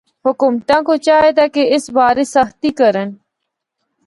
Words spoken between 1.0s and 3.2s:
چاہیدا کہ اس بارے سختی کرن۔